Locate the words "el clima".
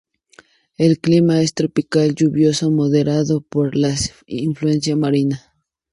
0.79-1.41